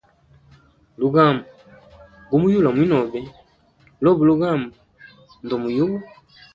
Lugambo 0.99 1.43
gumuyuwa 2.29 2.63
lwa 2.63 2.71
mwinobe 2.75 3.19
lobe 4.03 4.23
lugambo 4.29 4.75
ndomuyuwa. 5.43 5.99